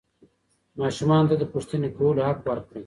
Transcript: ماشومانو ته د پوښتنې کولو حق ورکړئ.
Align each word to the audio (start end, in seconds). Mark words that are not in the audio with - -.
ماشومانو 0.79 1.29
ته 1.31 1.35
د 1.39 1.43
پوښتنې 1.53 1.89
کولو 1.97 2.21
حق 2.27 2.39
ورکړئ. 2.47 2.79